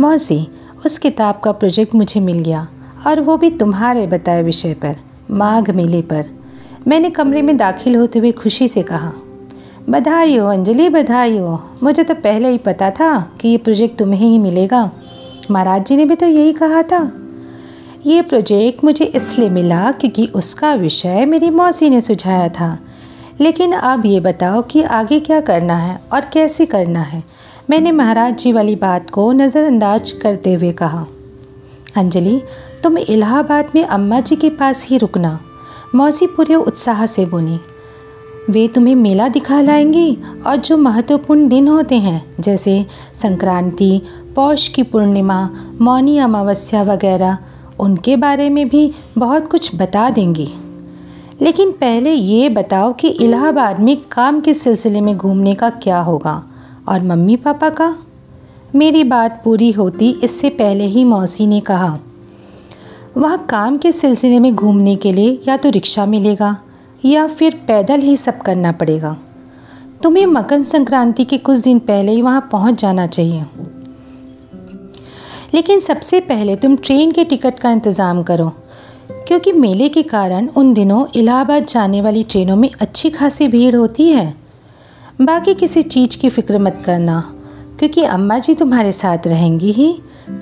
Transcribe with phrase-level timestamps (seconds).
[0.00, 0.46] मौसी,
[0.86, 2.66] उस किताब का प्रोजेक्ट मुझे मिल गया
[3.06, 4.96] और वो भी तुम्हारे बताए विषय पर,
[5.30, 6.24] माघ मेले पर।
[6.88, 9.12] मैंने कमरे में दाखिल होते हुए खुशी से कहा
[9.90, 14.20] बधाई हो अंजलि बधाई हो मुझे तो पहले ही पता था कि ये प्रोजेक्ट तुम्हें
[14.20, 14.90] ही मिलेगा।
[15.50, 17.00] महाराज जी ने भी तो यही कहा था।
[18.06, 22.78] ये प्रोजेक्ट मुझे इसलिए मिला क्योंकि उसका विषय मेरी मौसी ने सुझाया था।
[23.40, 27.22] लेकिन अब ये बताओ कि आगे क्या करना है और कैसे करना है।
[27.70, 31.06] मैंने महाराज जी वाली बात को नज़रअंदाज करते हुए कहा,
[31.96, 32.40] अंजलि,
[32.82, 35.38] तुम इलाहाबाद में अम्मा जी के पास ही रुकना।
[35.94, 37.58] मौसी पूरे उत्साह से बोली,
[38.50, 44.00] वे तुम्हें मेला दिखा लाएँगी और जो महत्वपूर्ण दिन होते हैं, जैसे संक्रांति,
[44.36, 45.48] पौष की पूर्णिमा,
[45.80, 47.38] मौनी अमावस्या वगैरह,
[47.80, 50.48] उनके बारे में भी बहुत कुछ बता देंगी।
[51.42, 56.42] लेकिन पहले ये बताओ कि इलाहाबाद में काम के सिलसिले में घूमने का क्या होगा।
[56.88, 57.94] और मम्मी पापा का?
[58.74, 61.98] मेरी बात पूरी होती इससे पहले ही मौसी ने कहा,
[63.16, 66.56] वहाँ काम के सिलसिले में घूमने के लिए या तो रिक्शा मिलेगा
[67.04, 69.16] या फिर पैदल ही सब करना पड़ेगा।
[70.02, 73.44] तुम्हें मकर संक्रांति के कुछ दिन पहले ही वहाँ पहुँच जाना चाहिए।
[75.54, 78.48] लेकिन सबसे पहले तुम ट्रेन के टिकट का इंतज़ाम करो,
[79.28, 84.08] क्योंकि मेले के कारण उन दिनों इलाहाबाद जाने वाली ट्रेनों में अच्छी खासी भीड़ होती
[84.08, 84.41] है।
[85.18, 87.20] बाकी किसी चीज़ की फ़िक्र मत करना,
[87.78, 89.92] क्योंकि अम्मा जी तुम्हारे साथ रहेंगी ही।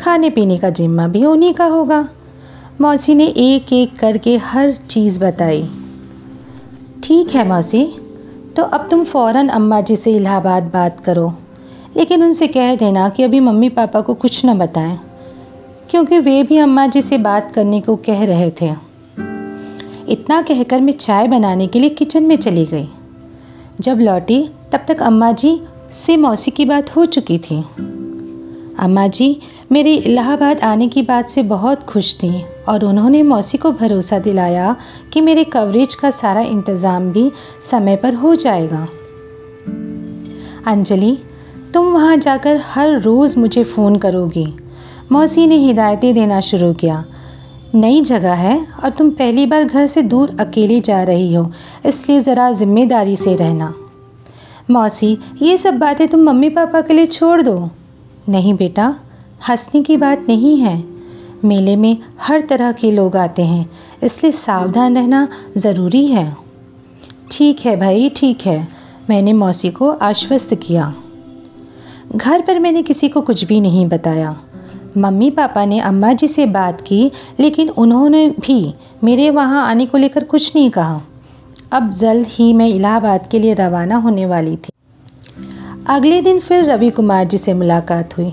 [0.00, 2.08] खाने पीने का जिम्मा भी उन्हीं का होगा।
[2.80, 5.62] मौसी ने एक एक करके हर चीज़ बताई।
[7.02, 7.84] ठीक है मौसी
[8.56, 11.32] तो अब तुम फ़ौरन अम्मा जी से इलाहाबाद बात करो,
[11.96, 14.98] लेकिन उनसे कह देना कि अभी मम्मी पापा को कुछ न बताएँ,
[15.90, 18.70] क्योंकि वे भी अम्मा जी से बात करने को कह रहे थे।
[20.08, 22.88] इतना कहकर मैं चाय बनाने के लिए किचन में चली गई।
[23.80, 24.38] जब लौटी
[24.72, 25.60] तब तक अम्मा जी
[25.92, 27.56] से मौसी की बात हो चुकी थी।
[28.78, 29.36] अम्मा जी
[29.72, 34.74] मेरे इलाहाबाद आने की बात से बहुत खुश थी और उन्होंने मौसी को भरोसा दिलाया
[35.12, 37.30] कि मेरे कवरेज का सारा इंतज़ाम भी
[37.62, 38.86] समय पर हो जाएगा।
[40.66, 41.16] अंजलि,
[41.74, 44.46] तुम वहाँ जाकर हर रोज़ मुझे फ़ोन करोगी।
[45.12, 47.04] मौसी ने हिदायतें देना शुरू किया।
[47.74, 51.50] नई जगह है और तुम पहली बार घर से दूर अकेली जा रही हो,
[51.86, 53.72] इसलिए ज़रा ज़िम्मेदारी से रहना।
[54.70, 57.70] मौसी, ये सब बातें तुम मम्मी पापा के लिए छोड़ दो।
[58.28, 58.94] नहीं बेटा,
[59.48, 60.84] हंसने की बात नहीं है।
[61.44, 63.70] मेले में हर तरह के लोग आते हैं,
[64.02, 66.36] इसलिए सावधान रहना ज़रूरी है।
[67.30, 68.68] ठीक है भाई, ठीक है,
[69.10, 70.94] मैंने मौसी को आश्वस्त किया।
[72.16, 74.36] घर पर मैंने किसी को कुछ भी नहीं बताया।
[74.98, 77.10] मम्मी पापा ने अम्मा जी से बात की,
[77.40, 81.00] लेकिन उन्होंने भी मेरे वहाँ आने को लेकर कुछ नहीं कहा।
[81.72, 84.70] अब जल्द ही मैं इलाहाबाद के लिए रवाना होने वाली थी।
[85.88, 88.32] अगले दिन फिर रवि कुमार जी से मुलाकात हुई।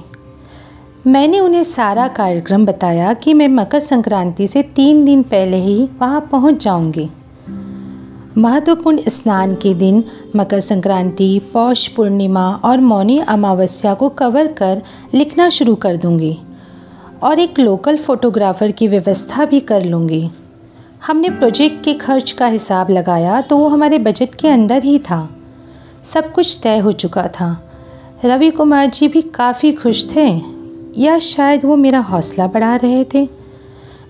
[1.07, 6.21] मैंने उन्हें सारा कार्यक्रम बताया कि मैं मकर संक्रांति से तीन दिन पहले ही वहाँ
[6.31, 7.09] पहुँच जाऊँगी।
[8.37, 10.03] महत्वपूर्ण स्नान के दिन
[10.35, 14.81] मकर संक्रांति, पौष पूर्णिमा और मौनी अमावस्या को कवर कर
[15.13, 16.37] लिखना शुरू कर दूँगी
[17.23, 20.29] और एक लोकल फ़ोटोग्राफ़र की व्यवस्था भी कर लूँगी।
[21.05, 25.29] हमने प्रोजेक्ट के खर्च का हिसाब लगाया तो वो हमारे बजट के अंदर ही था।
[26.03, 27.71] सब कुछ तय हो चुका था।
[28.25, 30.27] रवि कुमार जी भी काफ़ी खुश थे,
[30.97, 33.27] या शायद वो मेरा हौसला बढ़ा रहे थे।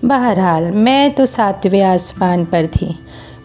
[0.06, 2.96] बहरहाल, मैं तो सातवें आसमान पर थी।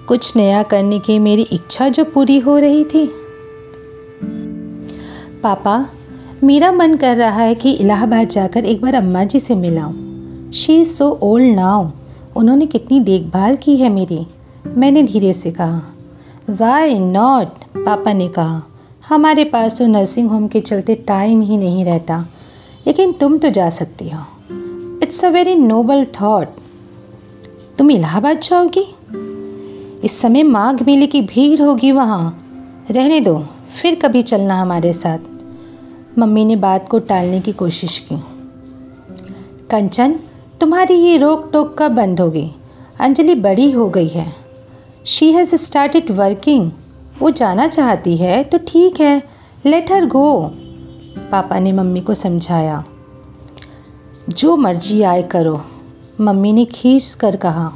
[0.08, 3.06] कुछ नया करने की मेरी इच्छा जो पूरी हो रही थी।
[5.42, 5.86] पापा,
[6.44, 10.81] मेरा मन कर रहा है कि इलाहाबाद जाकर एक बार अम्मा जी से मिलाऊं। She
[10.81, 11.88] is so old now
[12.37, 14.26] उन्होंने कितनी देखभाल की है मेरी।
[14.66, 15.81] मैंने धीरे से कहा
[16.50, 18.62] वाई नॉट पापा ने कहा,
[19.09, 22.26] हमारे पास तो नर्सिंग होम के चलते टाइम ही नहीं रहता,
[22.87, 24.25] लेकिन तुम तो जा सकती हो।
[25.03, 26.48] It's a very noble thought
[27.78, 28.84] तुम इलाहाबाद जाओगी?
[30.04, 32.38] इस समय माघ मेले की भीड़ होगी वहाँ।
[32.91, 33.38] रहने दो,
[33.82, 35.19] फिर कभी चलना हमारे साथ।
[36.19, 38.23] मम्मी ने बात को टालने की कोशिश की।
[39.70, 40.19] कंचन
[40.62, 42.44] तुम्हारी ये रोक टोक कब बंद होगी?
[43.00, 44.26] अंजलि बड़ी हो गई है।
[45.05, 46.70] शी हैज़ स्टार्टेड वर्किंग
[47.20, 49.23] वो जाना चाहती है तो ठीक है।
[49.67, 50.53] लेट हर गो
[51.32, 52.82] पापा ने मम्मी को समझाया।
[54.29, 55.61] जो मर्ज़ी आए करो।
[56.20, 57.67] मम्मी ने खींच कर कहा।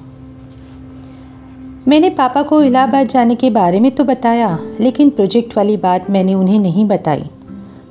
[1.88, 6.35] मैंने पापा को इलाहाबाद जाने के बारे में तो बताया, लेकिन प्रोजेक्ट वाली बात मैंने
[6.35, 7.25] उन्हें नहीं बताई।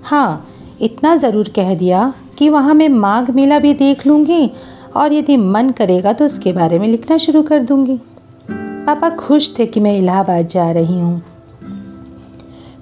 [0.04, 0.48] हाँ
[0.82, 4.50] इतना ज़रूर कह दिया कि वहाँ मैं माघ मेला भी देख लूँगी
[4.96, 8.00] और यदि मन करेगा तो उसके बारे में लिखना शुरू कर दूँगी।
[8.52, 11.24] पापा खुश थे कि मैं इलाहाबाद जा रही हूँ।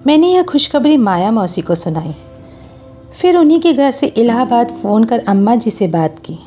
[0.08, 2.16] मैंने यह खुशखबरी माया मौसी को सुनाई।
[3.22, 6.38] फिर उन्हीं के घर से इलाहाबाद फ़ोन कर अम्मा जी से बात की।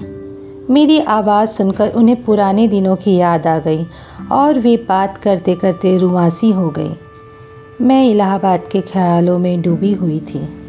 [0.73, 3.87] मेरी आवाज़ सुनकर उन्हें पुराने दिनों की याद आ गई
[4.33, 6.91] और वे बात करते करते रुआसी हो गई।
[7.81, 10.66] मैं इलाहाबाद के ख्यालों में डूबी हुई थी।